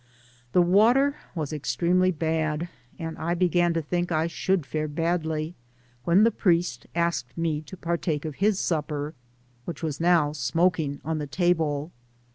The 0.53 0.63
water 0.63 1.15
was 1.35 1.53
extremely 1.53 2.09
bad, 2.09 2.69
and 2.97 3.15
I 3.19 3.35
began 3.35 3.71
to 3.75 3.83
think 3.83 4.11
I 4.11 4.25
should 4.25 4.65
fare 4.65 4.87
badly, 4.87 5.53
when 6.05 6.23
the 6.23 6.31
priest 6.31 6.87
asked 6.95 7.37
me 7.37 7.61
to 7.61 7.77
partake 7.77 8.25
of 8.25 8.33
his 8.41 8.59
supper, 8.59 9.13
which 9.65 9.83
was 9.83 9.99
now 9.99 10.31
smoking 10.31 11.01
on 11.05 11.19
the 11.19 11.27
table. 11.27 11.91